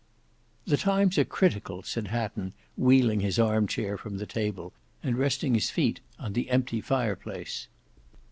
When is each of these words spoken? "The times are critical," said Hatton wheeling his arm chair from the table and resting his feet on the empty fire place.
"The 0.65 0.77
times 0.77 1.19
are 1.19 1.23
critical," 1.23 1.83
said 1.83 2.07
Hatton 2.07 2.53
wheeling 2.75 3.19
his 3.19 3.37
arm 3.37 3.67
chair 3.67 3.99
from 3.99 4.17
the 4.17 4.25
table 4.25 4.73
and 5.03 5.15
resting 5.15 5.53
his 5.53 5.69
feet 5.69 5.99
on 6.17 6.33
the 6.33 6.49
empty 6.49 6.81
fire 6.81 7.15
place. 7.15 7.67